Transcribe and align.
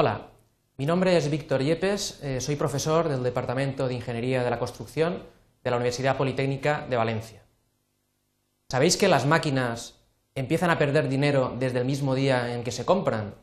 Hola, 0.00 0.28
mi 0.76 0.86
nombre 0.86 1.16
es 1.16 1.28
Víctor 1.28 1.60
Yepes, 1.60 2.22
eh, 2.22 2.40
soy 2.40 2.54
profesor 2.54 3.08
del 3.08 3.24
Departamento 3.24 3.88
de 3.88 3.94
Ingeniería 3.94 4.44
de 4.44 4.50
la 4.50 4.60
Construcción 4.60 5.24
de 5.64 5.70
la 5.72 5.76
Universidad 5.76 6.16
Politécnica 6.16 6.86
de 6.88 6.96
Valencia. 6.96 7.42
¿Sabéis 8.68 8.96
que 8.96 9.08
las 9.08 9.26
máquinas 9.26 9.96
empiezan 10.36 10.70
a 10.70 10.78
perder 10.78 11.08
dinero 11.08 11.52
desde 11.58 11.80
el 11.80 11.84
mismo 11.84 12.14
día 12.14 12.54
en 12.54 12.62
que 12.62 12.70
se 12.70 12.84
compran? 12.84 13.34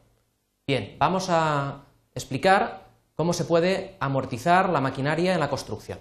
Bien, 0.66 0.96
vamos 0.98 1.28
a 1.30 1.84
explicar 2.14 2.88
cómo 3.16 3.34
se 3.34 3.44
puede 3.44 3.98
amortizar 4.00 4.70
la 4.70 4.80
maquinaria 4.80 5.34
en 5.34 5.42
la 5.42 5.50
construcción. 5.50 6.00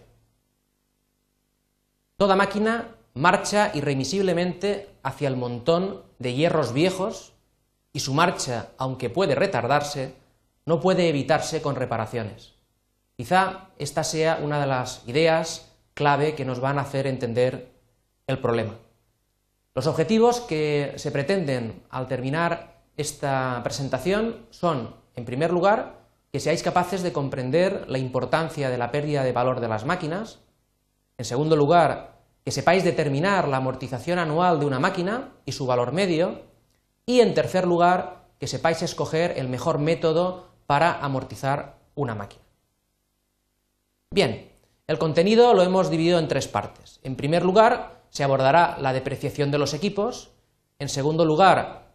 Toda 2.16 2.36
máquina 2.36 2.94
marcha 3.14 3.72
irremisiblemente 3.74 4.88
hacia 5.02 5.26
el 5.26 5.36
montón 5.36 6.04
de 6.20 6.34
hierros 6.34 6.72
viejos 6.72 7.32
y 7.92 7.98
su 7.98 8.14
marcha, 8.14 8.68
aunque 8.78 9.10
puede 9.10 9.34
retardarse, 9.34 10.22
no 10.66 10.80
puede 10.80 11.08
evitarse 11.08 11.62
con 11.62 11.76
reparaciones. 11.76 12.54
Quizá 13.16 13.68
esta 13.78 14.02
sea 14.02 14.40
una 14.42 14.60
de 14.60 14.66
las 14.66 15.06
ideas 15.06 15.72
clave 15.94 16.34
que 16.34 16.44
nos 16.44 16.60
van 16.60 16.78
a 16.78 16.82
hacer 16.82 17.06
entender 17.06 17.72
el 18.26 18.38
problema. 18.40 18.74
Los 19.74 19.86
objetivos 19.86 20.40
que 20.40 20.94
se 20.96 21.10
pretenden 21.10 21.82
al 21.90 22.08
terminar 22.08 22.82
esta 22.96 23.60
presentación 23.62 24.46
son, 24.50 24.94
en 25.14 25.24
primer 25.24 25.52
lugar, 25.52 26.04
que 26.32 26.40
seáis 26.40 26.62
capaces 26.62 27.02
de 27.02 27.12
comprender 27.12 27.84
la 27.88 27.98
importancia 27.98 28.70
de 28.70 28.78
la 28.78 28.90
pérdida 28.90 29.22
de 29.22 29.32
valor 29.32 29.60
de 29.60 29.68
las 29.68 29.84
máquinas, 29.84 30.40
en 31.18 31.24
segundo 31.24 31.56
lugar, 31.56 32.20
que 32.44 32.50
sepáis 32.50 32.84
determinar 32.84 33.48
la 33.48 33.58
amortización 33.58 34.18
anual 34.18 34.58
de 34.58 34.66
una 34.66 34.80
máquina 34.80 35.32
y 35.44 35.52
su 35.52 35.66
valor 35.66 35.92
medio, 35.92 36.42
y 37.06 37.20
en 37.20 37.34
tercer 37.34 37.66
lugar, 37.66 38.26
que 38.38 38.46
sepáis 38.46 38.82
escoger 38.82 39.38
el 39.38 39.48
mejor 39.48 39.78
método 39.78 40.53
para 40.66 41.04
amortizar 41.04 41.76
una 41.94 42.14
máquina. 42.14 42.42
Bien, 44.10 44.50
el 44.86 44.98
contenido 44.98 45.54
lo 45.54 45.62
hemos 45.62 45.90
dividido 45.90 46.18
en 46.18 46.28
tres 46.28 46.46
partes. 46.46 47.00
En 47.02 47.16
primer 47.16 47.44
lugar, 47.44 48.02
se 48.10 48.22
abordará 48.22 48.76
la 48.80 48.92
depreciación 48.92 49.50
de 49.50 49.58
los 49.58 49.74
equipos. 49.74 50.30
En 50.78 50.88
segundo 50.88 51.24
lugar, 51.24 51.94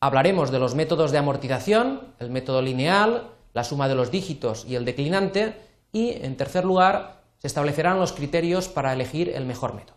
hablaremos 0.00 0.50
de 0.50 0.58
los 0.58 0.74
métodos 0.74 1.10
de 1.10 1.18
amortización, 1.18 2.14
el 2.18 2.30
método 2.30 2.62
lineal, 2.62 3.30
la 3.52 3.64
suma 3.64 3.88
de 3.88 3.94
los 3.94 4.10
dígitos 4.10 4.64
y 4.64 4.76
el 4.76 4.84
declinante. 4.84 5.56
Y, 5.92 6.12
en 6.24 6.36
tercer 6.36 6.64
lugar, 6.64 7.22
se 7.38 7.48
establecerán 7.48 7.98
los 7.98 8.12
criterios 8.12 8.68
para 8.68 8.92
elegir 8.92 9.28
el 9.30 9.44
mejor 9.44 9.74
método. 9.74 9.96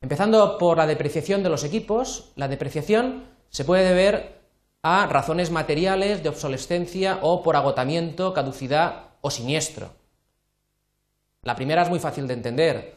Empezando 0.00 0.58
por 0.58 0.78
la 0.78 0.86
depreciación 0.86 1.42
de 1.42 1.50
los 1.50 1.64
equipos, 1.64 2.32
la 2.34 2.48
depreciación 2.48 3.24
se 3.50 3.64
puede 3.64 3.84
deber 3.84 4.37
a 4.82 5.06
razones 5.06 5.50
materiales 5.50 6.22
de 6.22 6.28
obsolescencia 6.28 7.18
o 7.22 7.42
por 7.42 7.56
agotamiento, 7.56 8.32
caducidad 8.32 9.10
o 9.20 9.30
siniestro. 9.30 9.90
La 11.42 11.56
primera 11.56 11.82
es 11.82 11.88
muy 11.88 11.98
fácil 11.98 12.28
de 12.28 12.34
entender. 12.34 12.94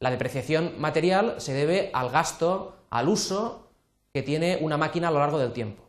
La 0.00 0.10
depreciación 0.10 0.74
material 0.78 1.36
se 1.38 1.54
debe 1.54 1.90
al 1.92 2.10
gasto, 2.10 2.76
al 2.90 3.08
uso 3.08 3.68
que 4.12 4.22
tiene 4.22 4.58
una 4.60 4.76
máquina 4.76 5.08
a 5.08 5.10
lo 5.10 5.18
largo 5.18 5.38
del 5.38 5.52
tiempo. 5.52 5.84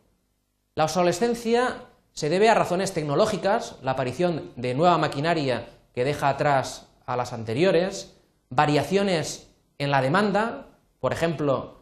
La 0.76 0.86
obsolescencia 0.86 1.84
se 2.14 2.30
debe 2.30 2.50
a 2.50 2.56
razones 2.56 2.94
tecnológicas, 2.94 3.76
la 3.82 3.92
aparición 3.92 4.52
de 4.56 4.74
nueva 4.74 4.98
maquinaria 4.98 5.68
que 5.94 6.04
deja 6.04 6.30
atrás 6.30 6.88
a 7.06 7.16
las 7.16 7.34
anteriores, 7.34 8.16
variaciones 8.50 9.50
en 9.78 9.92
la 9.92 10.02
demanda, 10.02 10.68
por 11.00 11.14
ejemplo, 11.14 11.80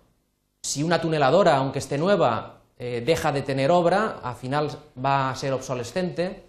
si 0.62 0.84
una 0.84 1.02
tuneladora, 1.02 1.58
aunque 1.58 1.80
esté 1.80 1.98
nueva, 1.98 2.57
eh, 2.80 3.02
deja 3.06 3.32
de 3.32 3.42
tener 3.42 3.72
obra, 3.72 4.20
al 4.24 4.36
final 4.36 4.70
va 5.04 5.30
a 5.30 5.36
ser 5.36 5.54
obsolescente, 5.54 6.46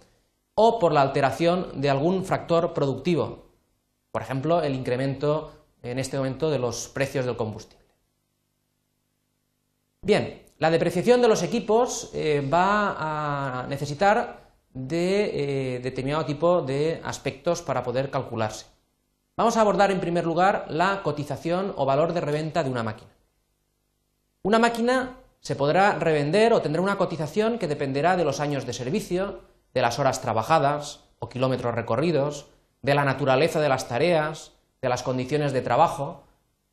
o 0.55 0.77
por 0.77 0.91
la 0.91 1.01
alteración 1.01 1.81
de 1.81 1.89
algún 1.89 2.25
factor 2.25 2.73
productivo, 2.73 3.49
por 4.11 4.21
ejemplo, 4.21 4.61
el 4.61 4.75
incremento 4.75 5.51
en 5.81 5.99
este 5.99 6.17
momento 6.17 6.49
de 6.49 6.59
los 6.59 6.87
precios 6.89 7.25
del 7.25 7.37
combustible. 7.37 7.85
Bien, 10.01 10.43
la 10.57 10.69
depreciación 10.69 11.21
de 11.21 11.27
los 11.27 11.43
equipos 11.43 12.09
eh, 12.13 12.47
va 12.51 13.61
a 13.63 13.67
necesitar 13.67 14.49
de 14.73 15.75
eh, 15.75 15.79
determinado 15.79 16.25
tipo 16.25 16.61
de 16.61 17.01
aspectos 17.03 17.61
para 17.61 17.83
poder 17.83 18.09
calcularse. 18.09 18.65
Vamos 19.35 19.55
a 19.55 19.61
abordar 19.61 19.91
en 19.91 20.01
primer 20.01 20.25
lugar 20.25 20.65
la 20.69 21.01
cotización 21.01 21.73
o 21.77 21.85
valor 21.85 22.13
de 22.13 22.21
reventa 22.21 22.63
de 22.63 22.69
una 22.69 22.83
máquina. 22.83 23.11
Una 24.41 24.59
máquina 24.59 25.18
se 25.41 25.55
podrá 25.55 25.97
revender 25.97 26.53
o 26.53 26.61
tendrá 26.61 26.81
una 26.81 26.97
cotización 26.97 27.59
que 27.59 27.67
dependerá 27.67 28.17
de 28.17 28.25
los 28.25 28.39
años 28.39 28.65
de 28.65 28.73
servicio, 28.73 29.41
de 29.73 29.81
las 29.81 29.99
horas 29.99 30.21
trabajadas 30.21 31.05
o 31.19 31.29
kilómetros 31.29 31.75
recorridos, 31.75 32.47
de 32.81 32.95
la 32.95 33.05
naturaleza 33.05 33.59
de 33.59 33.69
las 33.69 33.87
tareas, 33.87 34.53
de 34.81 34.89
las 34.89 35.03
condiciones 35.03 35.53
de 35.53 35.61
trabajo, 35.61 36.23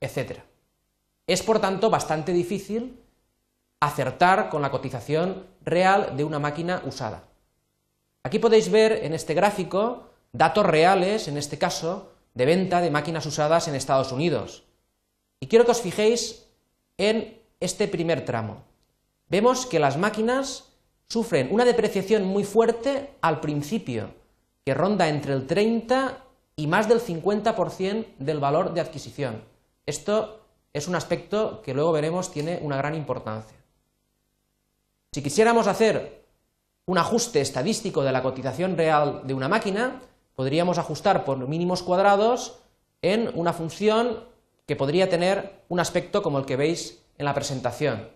etc. 0.00 0.40
Es, 1.26 1.42
por 1.42 1.60
tanto, 1.60 1.90
bastante 1.90 2.32
difícil 2.32 3.00
acertar 3.80 4.48
con 4.48 4.62
la 4.62 4.70
cotización 4.70 5.46
real 5.62 6.16
de 6.16 6.24
una 6.24 6.38
máquina 6.38 6.82
usada. 6.84 7.24
Aquí 8.22 8.38
podéis 8.38 8.70
ver 8.70 9.04
en 9.04 9.14
este 9.14 9.34
gráfico 9.34 10.10
datos 10.32 10.66
reales, 10.66 11.28
en 11.28 11.36
este 11.36 11.58
caso, 11.58 12.12
de 12.34 12.46
venta 12.46 12.80
de 12.80 12.90
máquinas 12.90 13.26
usadas 13.26 13.68
en 13.68 13.74
Estados 13.74 14.12
Unidos. 14.12 14.64
Y 15.40 15.46
quiero 15.46 15.64
que 15.64 15.70
os 15.70 15.80
fijéis 15.80 16.48
en 16.98 17.35
este 17.60 17.88
primer 17.88 18.24
tramo. 18.24 18.64
Vemos 19.28 19.66
que 19.66 19.78
las 19.78 19.96
máquinas 19.96 20.72
sufren 21.08 21.48
una 21.50 21.64
depreciación 21.64 22.24
muy 22.24 22.44
fuerte 22.44 23.14
al 23.20 23.40
principio, 23.40 24.10
que 24.64 24.74
ronda 24.74 25.08
entre 25.08 25.32
el 25.32 25.46
30 25.46 26.22
y 26.56 26.66
más 26.66 26.88
del 26.88 27.00
50% 27.00 28.16
del 28.18 28.40
valor 28.40 28.72
de 28.72 28.80
adquisición. 28.80 29.42
Esto 29.84 30.46
es 30.72 30.88
un 30.88 30.94
aspecto 30.94 31.62
que 31.62 31.74
luego 31.74 31.92
veremos 31.92 32.30
tiene 32.30 32.58
una 32.62 32.76
gran 32.76 32.94
importancia. 32.94 33.56
Si 35.12 35.22
quisiéramos 35.22 35.66
hacer 35.66 36.24
un 36.86 36.98
ajuste 36.98 37.40
estadístico 37.40 38.02
de 38.02 38.12
la 38.12 38.22
cotización 38.22 38.76
real 38.76 39.22
de 39.24 39.34
una 39.34 39.48
máquina, 39.48 40.00
podríamos 40.34 40.78
ajustar 40.78 41.24
por 41.24 41.38
mínimos 41.48 41.82
cuadrados 41.82 42.58
en 43.02 43.30
una 43.34 43.52
función 43.52 44.24
que 44.66 44.76
podría 44.76 45.08
tener 45.08 45.62
un 45.68 45.80
aspecto 45.80 46.22
como 46.22 46.38
el 46.38 46.44
que 46.44 46.56
veis 46.56 47.02
en 47.18 47.24
la 47.24 47.34
presentación, 47.34 48.08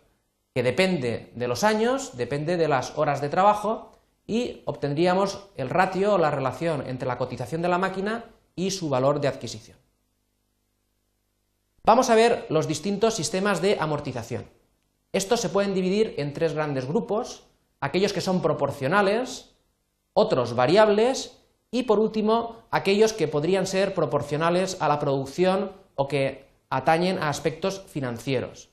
que 0.55 0.63
depende 0.63 1.33
de 1.35 1.49
los 1.49 1.65
años, 1.65 2.17
depende 2.17 2.57
de 2.57 2.69
las 2.69 2.97
horas 2.99 3.21
de 3.21 3.29
trabajo 3.29 3.93
y 4.27 4.63
obtendríamos 4.65 5.47
el 5.57 5.71
ratio 5.71 6.15
o 6.15 6.19
la 6.19 6.31
relación 6.31 6.87
entre 6.87 7.09
la 7.09 7.19
cotización 7.19 7.63
de 7.63 7.69
la 7.69 7.79
máquina 7.79 8.25
y 8.57 8.71
su 8.71 8.89
valor 8.89 9.21
de 9.21 9.29
adquisición. 9.29 9.79
Vamos 11.85 12.11
a 12.11 12.15
ver 12.15 12.47
los 12.51 12.69
distintos 12.69 13.15
sistemas 13.15 13.63
de 13.63 13.79
amortización. 13.81 14.45
Estos 15.13 15.41
se 15.41 15.49
pueden 15.49 15.75
dividir 15.75 16.15
en 16.19 16.33
tres 16.33 16.55
grandes 16.55 16.87
grupos, 16.87 17.45
aquellos 17.81 18.13
que 18.13 18.21
son 18.21 18.43
proporcionales, 18.43 19.57
otros 20.13 20.55
variables 20.55 21.39
y 21.71 21.85
por 21.85 21.99
último 21.99 22.57
aquellos 22.71 23.13
que 23.13 23.29
podrían 23.29 23.67
ser 23.67 23.95
proporcionales 23.95 24.77
a 24.81 24.89
la 24.89 24.99
producción 24.99 25.73
o 25.95 26.07
que 26.07 26.47
atañen 26.69 27.19
a 27.19 27.29
aspectos 27.29 27.81
financieros. 27.89 28.70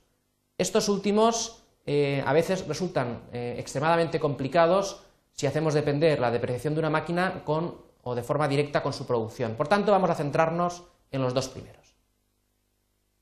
Estos 0.58 0.90
últimos 0.90 1.64
eh, 1.86 2.24
a 2.26 2.34
veces 2.34 2.68
resultan 2.68 3.22
eh, 3.32 3.56
extremadamente 3.60 4.20
complicados 4.20 5.02
si 5.32 5.46
hacemos 5.46 5.74
depender 5.74 6.20
la 6.20 6.32
depreciación 6.32 6.74
de 6.74 6.80
una 6.80 6.90
máquina 6.90 7.44
con 7.46 7.76
o 8.04 8.16
de 8.16 8.24
forma 8.24 8.48
directa 8.48 8.82
con 8.82 8.94
su 8.94 9.06
producción. 9.06 9.56
Por 9.56 9.68
tanto, 9.68 9.92
vamos 9.92 10.10
a 10.10 10.16
centrarnos 10.16 10.84
en 11.12 11.22
los 11.22 11.34
dos 11.34 11.50
primeros. 11.50 11.96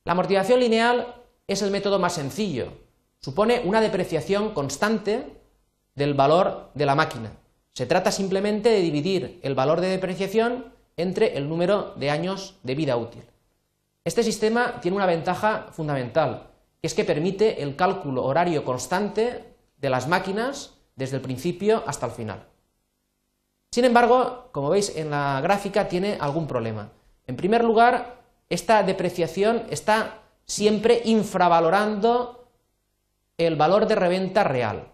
La 0.03 0.11
amortización 0.11 0.59
lineal 0.59 1.23
es 1.47 1.61
el 1.61 1.71
método 1.71 1.99
más 1.99 2.13
sencillo. 2.13 2.67
Supone 3.19 3.61
una 3.65 3.81
depreciación 3.81 4.53
constante 4.53 5.41
del 5.95 6.13
valor 6.13 6.69
de 6.75 6.85
la 6.85 6.95
máquina. 6.95 7.31
Se 7.73 7.87
trata 7.87 8.11
simplemente 8.11 8.69
de 8.69 8.81
dividir 8.81 9.39
el 9.41 9.55
valor 9.55 9.81
de 9.81 9.87
depreciación 9.87 10.71
entre 10.97 11.35
el 11.35 11.49
número 11.49 11.93
de 11.95 12.11
años 12.11 12.55
de 12.63 12.75
vida 12.75 12.95
útil. 12.95 13.23
Este 14.03 14.23
sistema 14.23 14.79
tiene 14.81 14.97
una 14.97 15.07
ventaja 15.07 15.67
fundamental, 15.71 16.51
es 16.85 16.93
que 16.93 17.05
permite 17.05 17.63
el 17.63 17.75
cálculo 17.75 18.23
horario 18.23 18.63
constante 18.63 19.55
de 19.77 19.89
las 19.89 20.07
máquinas 20.07 20.75
desde 20.95 21.17
el 21.17 21.21
principio 21.21 21.83
hasta 21.85 22.05
el 22.05 22.11
final. 22.11 22.47
Sin 23.71 23.85
embargo, 23.85 24.49
como 24.51 24.69
veis 24.69 24.95
en 24.95 25.09
la 25.09 25.41
gráfica, 25.41 25.87
tiene 25.87 26.17
algún 26.19 26.47
problema. 26.47 26.91
En 27.27 27.35
primer 27.35 27.63
lugar, 27.63 28.21
esta 28.49 28.83
depreciación 28.83 29.63
está 29.69 30.21
siempre 30.45 31.01
infravalorando 31.05 32.47
el 33.37 33.55
valor 33.55 33.87
de 33.87 33.95
reventa 33.95 34.43
real. 34.43 34.87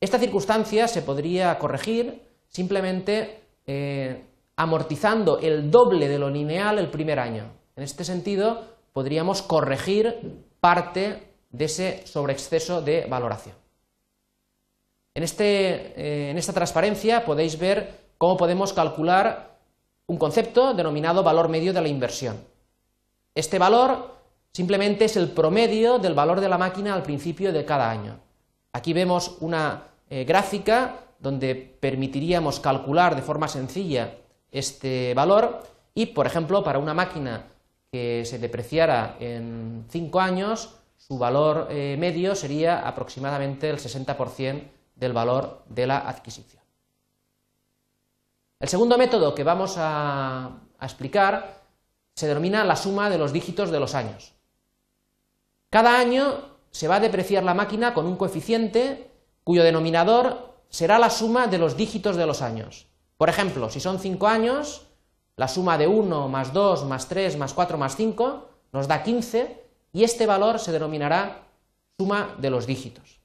Esta 0.00 0.18
circunstancia 0.18 0.88
se 0.88 1.02
podría 1.02 1.58
corregir 1.58 2.22
simplemente 2.48 3.42
eh, 3.66 4.24
amortizando 4.56 5.38
el 5.38 5.70
doble 5.70 6.08
de 6.08 6.18
lo 6.18 6.30
lineal 6.30 6.78
el 6.78 6.90
primer 6.90 7.20
año. 7.20 7.44
En 7.76 7.84
este 7.84 8.04
sentido, 8.04 8.64
podríamos 8.92 9.42
corregir 9.42 10.42
parte 10.60 11.28
de 11.50 11.64
ese 11.64 12.06
sobreexceso 12.06 12.82
de 12.82 13.06
valoración. 13.06 13.54
En, 15.14 15.22
este, 15.22 15.46
eh, 15.96 16.30
en 16.30 16.38
esta 16.38 16.52
transparencia 16.52 17.24
podéis 17.24 17.58
ver 17.58 18.08
cómo 18.18 18.36
podemos 18.36 18.72
calcular 18.72 19.58
un 20.06 20.16
concepto 20.16 20.74
denominado 20.74 21.22
valor 21.22 21.48
medio 21.48 21.72
de 21.72 21.80
la 21.80 21.88
inversión. 21.88 22.38
Este 23.34 23.58
valor 23.58 24.14
simplemente 24.52 25.04
es 25.04 25.16
el 25.16 25.30
promedio 25.30 25.98
del 25.98 26.14
valor 26.14 26.40
de 26.40 26.48
la 26.48 26.58
máquina 26.58 26.94
al 26.94 27.02
principio 27.02 27.52
de 27.52 27.64
cada 27.64 27.90
año. 27.90 28.18
Aquí 28.72 28.92
vemos 28.92 29.36
una 29.40 29.84
eh, 30.08 30.24
gráfica 30.24 30.96
donde 31.18 31.54
permitiríamos 31.54 32.60
calcular 32.60 33.16
de 33.16 33.22
forma 33.22 33.48
sencilla 33.48 34.14
este 34.50 35.14
valor 35.14 35.62
y, 35.94 36.06
por 36.06 36.26
ejemplo, 36.26 36.62
para 36.62 36.78
una 36.78 36.94
máquina 36.94 37.44
que 37.90 38.24
se 38.24 38.38
depreciara 38.38 39.16
en 39.20 39.86
5 39.88 40.20
años, 40.20 40.74
su 40.96 41.18
valor 41.18 41.68
eh, 41.70 41.96
medio 41.98 42.34
sería 42.34 42.86
aproximadamente 42.86 43.70
el 43.70 43.78
60% 43.78 44.68
del 44.94 45.12
valor 45.12 45.62
de 45.68 45.86
la 45.86 45.98
adquisición. 45.98 46.62
El 48.60 48.68
segundo 48.68 48.98
método 48.98 49.34
que 49.34 49.44
vamos 49.44 49.76
a, 49.78 50.50
explicar 50.80 51.62
se 52.14 52.28
denomina 52.28 52.64
la 52.64 52.76
suma 52.76 53.10
de 53.10 53.18
los 53.18 53.32
dígitos 53.32 53.70
de 53.70 53.80
los 53.80 53.94
años. 53.94 54.34
Cada 55.70 55.98
año 55.98 56.56
se 56.70 56.88
va 56.88 56.96
a 56.96 57.00
depreciar 57.00 57.42
la 57.42 57.54
máquina 57.54 57.94
con 57.94 58.06
un 58.06 58.16
coeficiente 58.16 59.10
cuyo 59.44 59.64
denominador 59.64 60.54
será 60.68 60.98
la 60.98 61.10
suma 61.10 61.46
de 61.46 61.58
los 61.58 61.76
dígitos 61.76 62.16
de 62.16 62.26
los 62.26 62.42
años. 62.42 62.88
Por 63.16 63.28
ejemplo, 63.28 63.70
si 63.70 63.80
son 63.80 63.98
5 63.98 64.26
años, 64.26 64.87
la 65.38 65.46
suma 65.46 65.78
de 65.78 65.86
1 65.86 66.28
más 66.28 66.52
2 66.52 66.84
más 66.84 67.08
3 67.08 67.38
más 67.38 67.54
4 67.54 67.78
más 67.78 67.96
5 67.96 68.48
nos 68.72 68.88
da 68.88 69.02
15 69.02 69.64
y 69.92 70.04
este 70.04 70.26
valor 70.26 70.58
se 70.58 70.72
denominará 70.72 71.46
suma 71.96 72.34
de 72.38 72.50
los 72.50 72.66
dígitos. 72.66 73.20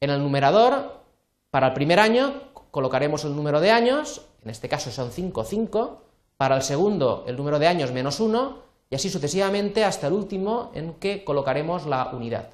En 0.00 0.10
el 0.10 0.20
numerador, 0.20 1.02
para 1.50 1.66
el 1.68 1.72
primer 1.74 2.00
año, 2.00 2.32
colocaremos 2.70 3.24
el 3.24 3.36
número 3.36 3.60
de 3.60 3.70
años, 3.70 4.26
en 4.42 4.50
este 4.50 4.68
caso 4.68 4.90
son 4.90 5.10
5, 5.10 5.44
5, 5.44 6.02
para 6.36 6.56
el 6.56 6.62
segundo 6.62 7.24
el 7.26 7.36
número 7.36 7.58
de 7.58 7.66
años 7.66 7.92
menos 7.92 8.20
1 8.20 8.62
y 8.88 8.94
así 8.94 9.10
sucesivamente 9.10 9.84
hasta 9.84 10.06
el 10.06 10.14
último 10.14 10.70
en 10.74 10.94
que 10.94 11.24
colocaremos 11.24 11.84
la 11.84 12.10
unidad. 12.12 12.50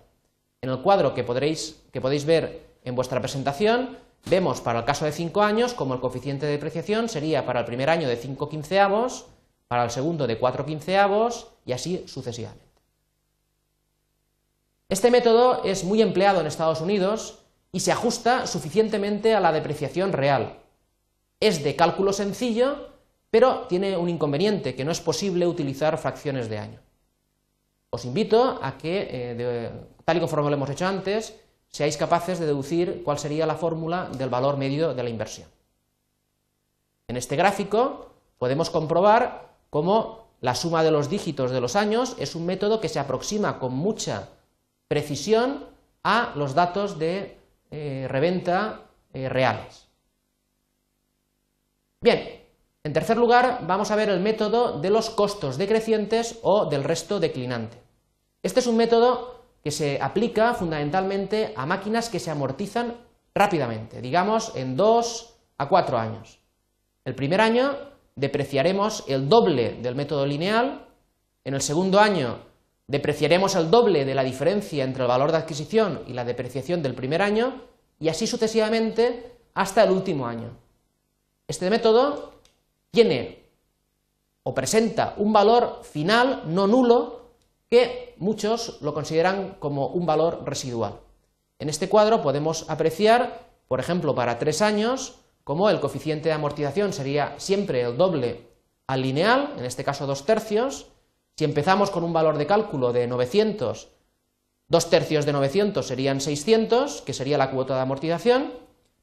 En 0.63 0.71
el 0.71 0.81
cuadro 0.81 1.15
que, 1.15 1.23
podréis, 1.23 1.83
que 1.93 2.01
podéis 2.01 2.25
ver 2.25 2.67
en 2.83 2.97
vuestra 2.97 3.21
presentación, 3.21 3.99
vemos 4.29 4.61
para 4.61 4.81
el 4.81 4.85
caso 4.85 5.05
de 5.05 5.13
5 5.13 5.43
años 5.43 5.73
como 5.75 5.95
el 5.95 6.01
coeficiente 6.01 6.47
de 6.47 6.53
depreciación 6.53 7.09
sería 7.09 7.47
para 7.47 7.61
el 7.61 7.67
primer 7.67 7.91
año 7.91 8.09
de 8.09 8.17
5 8.17 8.49
quinceavos, 8.49 9.27
para 9.69 9.85
el 9.85 9.91
segundo 9.91 10.27
de 10.27 10.39
4 10.39 10.67
quinceavos 10.67 11.49
y 11.65 11.73
así 11.73 12.05
sucesivamente. 12.07 12.67
Este 14.89 15.11
método 15.11 15.65
es 15.65 15.85
muy 15.85 16.03
empleado 16.03 16.41
en 16.41 16.47
Estados 16.47 16.81
Unidos 16.81 17.41
y 17.73 17.81
se 17.81 17.93
ajusta 17.93 18.47
suficientemente 18.47 19.35
a 19.35 19.41
la 19.41 19.53
depreciación 19.53 20.13
real. 20.13 20.61
Es 21.41 21.65
de 21.65 21.75
cálculo 21.75 22.13
sencillo, 22.13 22.91
pero 23.31 23.67
tiene 23.69 23.97
un 23.97 24.09
inconveniente, 24.09 24.75
que 24.75 24.85
no 24.85 24.93
es 24.93 25.01
posible 25.01 25.47
utilizar 25.47 25.99
fracciones 25.99 26.49
de 26.49 26.59
año. 26.59 26.81
Os 27.91 28.05
invito 28.05 28.59
a 28.63 28.79
que, 28.79 29.09
eh, 29.11 29.71
tal 30.05 30.17
y 30.17 30.21
conforme 30.21 30.51
lo 30.51 30.57
hemos 30.57 30.71
hecho 30.71 30.87
antes, 30.87 31.35
seáis 31.71 31.97
capaces 31.97 32.39
de 32.39 32.47
deducir 32.47 33.03
cuál 33.05 33.19
sería 33.19 33.47
la 33.47 33.57
fórmula 33.57 34.09
del 34.17 34.31
valor 34.31 34.57
medio 34.57 34.95
de 34.95 35.03
la 35.03 35.11
inversión. 35.11 35.49
En 37.09 37.17
este 37.17 37.37
gráfico 37.37 38.11
podemos 38.39 38.71
comprobar 38.71 39.55
cómo 39.71 40.27
la 40.41 40.55
suma 40.55 40.83
de 40.83 40.91
los 40.91 41.09
dígitos 41.09 41.51
de 41.51 41.61
los 41.61 41.77
años 41.77 42.17
es 42.19 42.35
un 42.35 42.47
método 42.47 42.81
que 42.81 42.89
se 42.89 42.99
aproxima 42.99 43.59
con 43.59 43.75
mucha 43.75 44.29
precisión 44.89 45.67
a 46.03 46.33
los 46.37 46.55
datos 46.55 46.99
de 46.99 47.39
eh, 47.71 48.07
reventa 48.09 48.83
eh, 49.13 49.29
reales. 49.29 49.87
Bien, 52.01 52.43
en 52.85 52.93
tercer 52.93 53.17
lugar 53.17 53.61
vamos 53.67 53.91
a 53.91 53.97
ver 53.97 54.11
el 54.11 54.21
método 54.21 54.79
de 54.79 54.91
los 54.91 55.11
costos 55.11 55.59
decrecientes 55.59 56.39
o 56.43 56.67
del 56.67 56.85
resto 56.85 57.19
declinante. 57.19 57.83
Este 58.43 58.61
es 58.61 58.67
un 58.69 58.77
método 58.77 59.36
que 59.67 59.73
se 59.73 59.99
aplica 60.01 60.55
fundamentalmente 60.55 61.53
a 61.57 61.67
máquinas 61.67 62.09
que 62.09 62.21
se 62.21 62.31
amortizan 62.31 62.95
rápidamente, 63.35 64.01
digamos 64.01 64.53
en 64.55 64.77
2 64.77 65.35
a 65.59 65.69
4 65.69 65.99
años. 65.99 66.39
El 67.05 67.17
primer 67.17 67.41
año 67.41 67.75
depreciaremos 68.15 69.03
el 69.09 69.29
doble 69.29 69.73
del 69.83 69.97
método 69.97 70.25
lineal, 70.25 70.87
en 71.43 71.55
el 71.55 71.61
segundo 71.63 71.99
año 71.99 72.39
depreciaremos 72.87 73.57
el 73.57 73.69
doble 73.69 74.05
de 74.05 74.15
la 74.15 74.23
diferencia 74.23 74.85
entre 74.85 75.03
el 75.03 75.09
valor 75.09 75.33
de 75.33 75.39
adquisición 75.39 76.03
y 76.07 76.13
la 76.13 76.25
depreciación 76.25 76.81
del 76.81 76.95
primer 76.95 77.21
año 77.21 77.65
y 77.99 78.09
así 78.09 78.29
sucesivamente 78.29 79.33
hasta 79.55 79.83
el 79.83 79.91
último 79.91 80.29
año. 80.29 80.57
Este 81.49 81.69
método 81.71 82.35
tiene 82.93 83.47
o 84.45 84.55
presenta 84.55 85.15
un 85.17 85.33
valor 85.33 85.81
final 85.83 86.45
no 86.47 86.69
nulo 86.69 87.16
que 87.71 88.15
muchos 88.19 88.79
lo 88.81 88.95
consideran 88.95 89.57
como 89.59 89.89
un 89.89 90.07
valor 90.07 90.43
residual. 90.45 91.01
En 91.59 91.69
este 91.69 91.89
cuadro 91.89 92.23
podemos 92.23 92.69
apreciar, 92.69 93.49
por 93.67 93.81
ejemplo, 93.81 94.15
para 94.15 94.39
tres 94.39 94.63
años, 94.63 95.17
como 95.43 95.71
el 95.71 95.81
coeficiente 95.81 96.29
de 96.29 96.35
amortización 96.35 96.93
sería 96.93 97.35
siempre 97.39 97.81
el 97.81 97.97
doble 97.97 98.49
al 98.87 99.03
lineal, 99.03 99.55
en 99.59 99.65
este 99.65 99.85
caso 99.85 100.07
dos 100.07 100.27
tercios. 100.27 100.87
Si 101.37 101.45
empezamos 101.45 101.91
con 101.91 102.05
un 102.05 102.13
valor 102.13 102.39
de 102.39 102.47
cálculo 102.47 102.93
de 102.93 103.07
900, 103.07 103.89
dos 104.69 104.91
tercios 104.91 105.27
de 105.27 105.33
900 105.33 105.87
serían 105.87 106.21
600, 106.21 107.03
que 107.03 107.13
sería 107.13 107.39
la 107.39 107.51
cuota 107.51 107.77
de 107.77 107.83
amortización. 107.83 108.53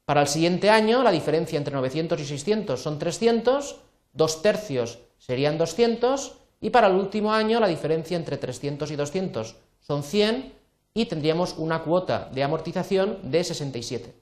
Para 0.04 0.22
el 0.22 0.28
siguiente 0.28 0.70
año, 0.70 1.02
la 1.02 1.10
diferencia 1.10 1.56
entre 1.56 1.74
900 1.74 2.20
y 2.20 2.24
600 2.24 2.82
son 2.82 2.98
300, 2.98 3.80
dos 4.12 4.42
tercios 4.42 4.98
serían 5.18 5.56
200, 5.56 6.43
y 6.64 6.70
para 6.70 6.86
el 6.86 6.94
último 6.94 7.30
año 7.30 7.60
la 7.60 7.68
diferencia 7.68 8.16
entre 8.16 8.38
300 8.38 8.90
y 8.90 8.96
200 8.96 9.54
son 9.80 10.02
100 10.02 10.54
y 10.94 11.04
tendríamos 11.04 11.56
una 11.58 11.82
cuota 11.82 12.30
de 12.32 12.42
amortización 12.42 13.18
de 13.30 13.44
67. 13.44 14.14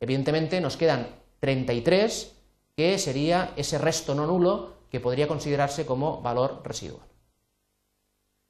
Evidentemente 0.00 0.62
nos 0.62 0.78
quedan 0.78 1.08
33, 1.40 2.32
que 2.74 2.96
sería 2.96 3.52
ese 3.54 3.76
resto 3.76 4.14
no 4.14 4.26
nulo 4.26 4.80
que 4.90 4.98
podría 4.98 5.28
considerarse 5.28 5.84
como 5.84 6.22
valor 6.22 6.62
residual. 6.64 7.04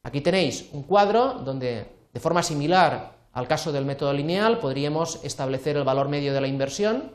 Aquí 0.05 0.21
tenéis 0.21 0.69
un 0.71 0.85
cuadro 0.85 1.35
donde, 1.35 1.87
de 2.13 2.21
forma 2.21 2.45
similar 2.45 3.17
al 3.33 3.49
caso 3.49 3.73
del 3.73 3.85
método 3.85 4.13
lineal, 4.13 4.61
podríamos 4.61 5.25
establecer 5.25 5.77
el 5.77 5.83
valor 5.83 6.09
medio 6.09 6.33
de 6.33 6.41
la 6.41 6.47
inversión. 6.47 7.15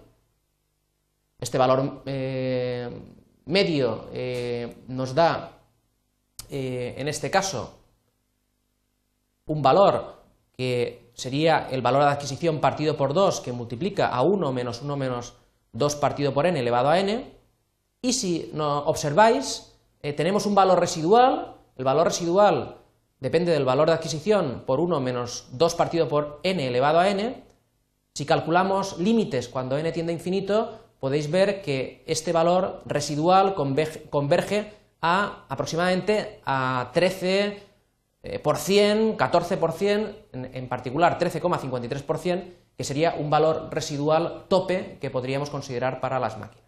Este 1.39 1.57
valor 1.57 2.01
eh, 2.05 2.89
medio 3.45 4.09
eh, 4.11 4.83
nos 4.89 5.15
da, 5.15 5.54
eh, 6.49 6.95
en 6.97 7.07
este 7.07 7.29
caso, 7.29 7.77
un 9.45 9.61
valor 9.61 10.15
que 10.55 11.11
sería 11.13 11.67
el 11.69 11.81
valor 11.81 12.03
de 12.03 12.09
adquisición 12.09 12.59
partido 12.59 12.97
por 12.97 13.13
2, 13.13 13.41
que 13.41 13.51
multiplica 13.51 14.07
a 14.07 14.21
1 14.21 14.51
menos 14.51 14.81
1 14.81 14.95
menos 14.95 15.33
2 15.73 15.95
partido 15.97 16.33
por 16.33 16.45
n 16.45 16.59
elevado 16.59 16.89
a 16.89 16.99
n. 16.99 17.31
Y 18.01 18.13
si 18.13 18.49
no 18.53 18.79
observáis, 18.85 19.73
tenemos 20.01 20.45
un 20.45 20.55
valor 20.55 20.79
residual. 20.79 21.55
El 21.77 21.83
valor 21.83 22.07
residual 22.07 22.77
depende 23.19 23.51
del 23.51 23.65
valor 23.65 23.87
de 23.87 23.95
adquisición 23.95 24.63
por 24.65 24.79
1 24.79 24.99
menos 24.99 25.47
2 25.51 25.75
partido 25.75 26.07
por 26.07 26.39
n 26.43 26.65
elevado 26.65 26.99
a 26.99 27.09
n. 27.09 27.43
Si 28.13 28.25
calculamos 28.25 28.97
límites 28.97 29.49
cuando 29.49 29.77
n 29.77 29.91
tiende 29.91 30.13
a 30.13 30.15
infinito, 30.15 30.79
podéis 30.99 31.29
ver 31.29 31.61
que 31.61 32.03
este 32.07 32.31
valor 32.31 32.81
residual 32.85 33.55
converge 33.55 34.73
a 35.01 35.45
aproximadamente 35.49 36.41
a 36.45 36.91
13%, 36.93 37.59
14%, 38.23 40.15
en 40.33 40.67
particular 40.67 41.19
13,53%, 41.19 42.43
que 42.77 42.83
sería 42.83 43.15
un 43.17 43.29
valor 43.29 43.69
residual 43.71 44.45
tope 44.47 44.97
que 44.99 45.09
podríamos 45.09 45.49
considerar 45.49 46.01
para 46.01 46.19
las 46.19 46.37
máquinas. 46.37 46.65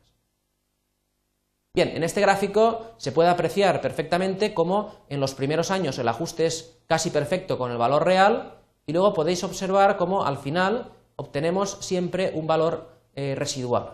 Bien, 1.73 1.89
en 1.89 2.03
este 2.03 2.21
gráfico 2.21 2.93
se 2.97 3.11
puede 3.11 3.29
apreciar 3.29 3.81
perfectamente 3.81 4.53
cómo 4.55 4.95
en 5.09 5.19
los 5.19 5.35
primeros 5.35 5.69
años 5.69 5.99
el 5.99 6.07
ajuste 6.07 6.47
es 6.47 6.79
casi 6.87 7.11
perfecto 7.11 7.59
con 7.59 7.71
el 7.71 7.77
valor 7.77 8.03
real 8.03 8.55
y 8.87 8.93
luego 8.93 9.13
podéis 9.13 9.43
observar 9.43 9.97
cómo 9.97 10.25
al 10.25 10.37
final 10.37 10.91
obtenemos 11.17 11.77
siempre 11.81 12.31
un 12.33 12.47
valor 12.47 12.89
eh, 13.15 13.35
residual. 13.37 13.91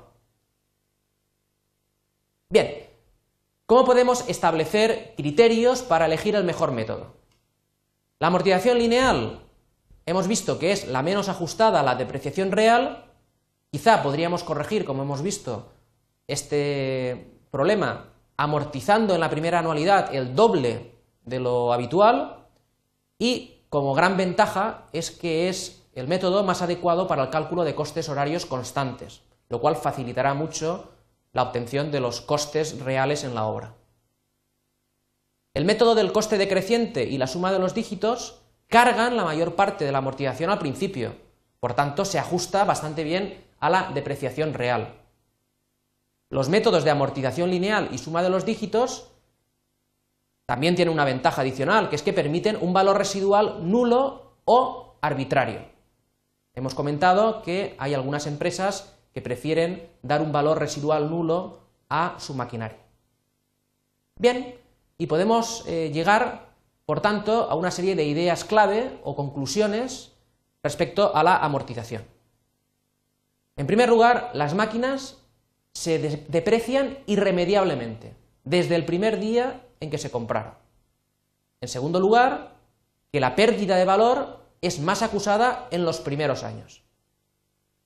Bien, 2.50 2.88
¿cómo 3.74 3.86
podemos 3.86 4.30
establecer 4.30 5.16
criterios 5.18 5.82
para 5.82 6.06
elegir 6.06 6.36
el 6.36 6.44
mejor 6.44 6.72
método? 6.72 7.16
La 8.20 8.28
amortización 8.28 8.78
lineal 8.78 9.48
hemos 10.06 10.28
visto 10.28 10.60
que 10.60 10.72
es 10.72 10.88
la 10.88 11.02
menos 11.02 11.28
ajustada 11.28 11.80
a 11.80 11.84
la 11.84 11.96
depreciación 11.96 12.52
real. 12.52 13.06
Quizá 13.72 14.04
podríamos 14.04 14.44
corregir, 14.44 14.86
como 14.86 15.02
hemos 15.02 15.24
visto, 15.24 15.72
este 16.28 17.40
problema 17.50 18.12
amortizando 18.38 19.16
en 19.16 19.22
la 19.22 19.32
primera 19.32 19.58
anualidad 19.58 20.14
el 20.14 20.36
doble 20.36 20.94
de 21.26 21.40
lo 21.40 21.74
habitual 21.74 22.46
y 23.18 23.64
como 23.70 23.96
gran 23.96 24.18
ventaja 24.18 24.86
es 24.94 25.10
que 25.10 25.50
es 25.50 25.84
el 25.96 26.08
método 26.08 26.44
más 26.44 26.62
adecuado 26.62 27.08
para 27.08 27.24
el 27.24 27.32
cálculo 27.32 27.64
de 27.64 27.74
costes 27.74 28.08
horarios 28.08 28.46
constantes, 28.46 29.24
lo 29.50 29.60
cual 29.60 29.78
facilitará 29.78 30.36
mucho 30.36 30.93
la 31.34 31.44
obtención 31.44 31.92
de 31.92 32.00
los 32.00 32.22
costes 32.22 32.80
reales 32.80 33.24
en 33.24 33.36
la 33.36 33.46
obra. 33.46 33.76
El 35.54 35.66
método 35.66 35.96
del 35.96 36.12
coste 36.12 36.38
decreciente 36.38 37.04
y 37.04 37.18
la 37.18 37.28
suma 37.28 37.52
de 37.52 37.60
los 37.60 37.74
dígitos 37.74 38.42
cargan 38.68 39.18
la 39.18 39.24
mayor 39.24 39.56
parte 39.56 39.86
de 39.86 39.92
la 39.92 39.98
amortización 39.98 40.50
al 40.50 40.60
principio, 40.60 41.16
por 41.60 41.74
tanto 41.74 42.06
se 42.06 42.20
ajusta 42.20 42.64
bastante 42.64 43.04
bien 43.04 43.44
a 43.60 43.70
la 43.70 43.92
depreciación 43.94 44.54
real. 44.54 44.96
Los 46.30 46.50
métodos 46.50 46.84
de 46.84 46.92
amortización 46.92 47.52
lineal 47.52 47.90
y 47.92 47.98
suma 47.98 48.24
de 48.24 48.30
los 48.30 48.46
dígitos 48.46 49.10
también 50.46 50.76
tienen 50.76 50.94
una 50.94 51.06
ventaja 51.06 51.42
adicional, 51.42 51.90
que 51.90 51.96
es 51.96 52.02
que 52.02 52.14
permiten 52.14 52.58
un 52.60 52.74
valor 52.74 52.98
residual 52.98 53.70
nulo 53.70 54.38
o 54.46 54.96
arbitrario. 55.02 55.62
Hemos 56.56 56.76
comentado 56.76 57.42
que 57.42 57.76
hay 57.80 57.94
algunas 57.94 58.28
empresas 58.28 58.93
que 59.14 59.22
prefieren 59.22 59.90
dar 60.02 60.22
un 60.22 60.32
valor 60.32 60.60
residual 60.60 61.10
nulo 61.10 61.60
a 61.90 62.16
su 62.18 62.34
maquinaria. 62.34 62.80
Bien, 64.18 64.56
y 64.98 65.08
podemos 65.08 65.64
eh, 65.68 65.92
llegar, 65.94 66.54
por 66.86 67.02
tanto, 67.02 67.50
a 67.50 67.56
una 67.56 67.72
serie 67.72 67.96
de 67.96 68.06
ideas 68.06 68.44
clave 68.44 69.00
o 69.04 69.16
conclusiones 69.16 70.14
respecto 70.64 71.16
a 71.16 71.24
la 71.24 71.38
amortización. 71.38 72.04
En 73.56 73.68
primer 73.68 73.90
lugar, 73.90 74.32
las 74.34 74.56
máquinas 74.56 75.18
se 75.74 76.00
deprecian 76.28 76.98
irremediablemente, 77.06 78.16
desde 78.44 78.76
el 78.76 78.86
primer 78.86 79.20
día 79.20 79.62
en 79.80 79.90
que 79.90 79.98
se 79.98 80.12
compraron. 80.12 80.54
En 81.62 81.68
segundo 81.68 82.00
lugar, 82.00 82.56
que 83.12 83.20
la 83.20 83.36
pérdida 83.36 83.76
de 83.76 83.86
valor 83.86 84.40
es 84.62 84.80
más 84.80 85.02
acusada 85.02 85.68
en 85.72 85.86
los 85.86 86.00
primeros 86.00 86.44
años. 86.44 86.84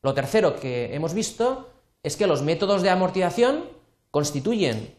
Lo 0.01 0.13
tercero 0.13 0.60
que 0.60 0.94
hemos 0.96 1.13
visto 1.13 1.70
es 2.04 2.16
que 2.16 2.27
los 2.27 2.42
métodos 2.42 2.82
de 2.82 2.89
amortización 2.89 3.66
constituyen 4.12 4.96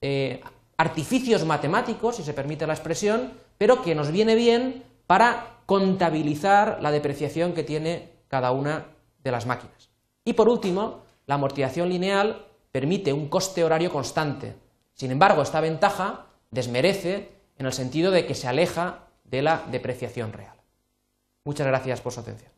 eh, 0.00 0.40
artificios 0.76 1.44
matemáticos, 1.44 2.16
si 2.16 2.22
se 2.22 2.34
permite 2.34 2.66
la 2.66 2.74
expresión, 2.74 3.32
pero 3.56 3.82
que 3.82 3.94
nos 3.94 4.10
viene 4.10 4.34
bien 4.34 4.84
para 5.06 5.58
contabilizar 5.66 6.78
la 6.80 6.90
depreciación 6.90 7.52
que 7.52 7.64
tiene 7.64 8.10
cada 8.28 8.52
una 8.52 8.86
de 9.22 9.30
las 9.30 9.46
máquinas. 9.46 9.90
Y 10.24 10.34
por 10.34 10.48
último, 10.48 11.02
la 11.26 11.34
amortización 11.34 11.88
lineal 11.88 12.46
permite 12.70 13.12
un 13.12 13.28
coste 13.28 13.64
horario 13.64 13.90
constante. 13.90 14.54
Sin 14.94 15.10
embargo, 15.10 15.42
esta 15.42 15.60
ventaja 15.60 16.26
desmerece 16.50 17.30
en 17.58 17.66
el 17.66 17.72
sentido 17.72 18.10
de 18.10 18.26
que 18.26 18.34
se 18.34 18.48
aleja 18.48 19.06
de 19.24 19.42
la 19.42 19.64
depreciación 19.70 20.32
real. 20.32 20.56
Muchas 21.44 21.66
gracias 21.66 22.00
por 22.00 22.12
su 22.12 22.20
atención. 22.20 22.57